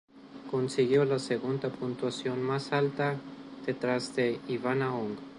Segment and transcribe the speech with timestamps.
[0.49, 5.15] Consiguió la segunda puntuación más alta por detrás de Ivana Hong.